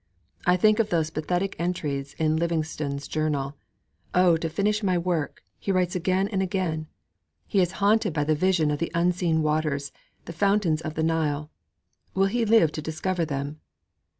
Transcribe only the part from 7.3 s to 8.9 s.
He is haunted by the vision of